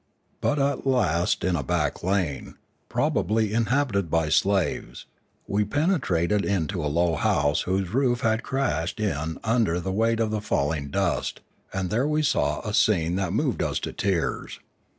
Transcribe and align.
But 0.41 0.57
at 0.57 0.87
last 0.87 1.43
in 1.43 1.55
a 1.55 1.61
back 1.61 2.01
lane, 2.01 2.55
probably 2.89 3.53
inhabited 3.53 4.09
by 4.09 4.29
slaves, 4.29 5.05
we 5.47 5.63
pene 5.63 5.99
trated 5.99 6.43
into 6.43 6.83
a 6.83 6.89
low 6.89 7.13
house 7.13 7.61
whose 7.69 7.91
roof 7.93 8.21
had 8.21 8.41
crashed 8.41 8.99
in 8.99 9.37
under 9.43 9.79
the 9.79 9.91
weight 9.93 10.19
of 10.19 10.31
the 10.31 10.41
falling 10.41 10.89
dust, 10.89 11.41
and 11.71 11.91
there 11.91 12.07
we 12.07 12.23
saw 12.23 12.61
a 12.61 12.73
scene 12.73 13.13
that 13.17 13.31
moved 13.31 13.61
us 13.61 13.77
to 13.81 13.93
tears. 13.93 14.59